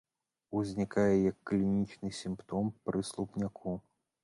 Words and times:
Узнікае 0.59 1.13
як 1.31 1.37
клінічны 1.51 2.09
сімптом 2.21 2.73
пры 2.87 3.07
слупняку. 3.13 3.79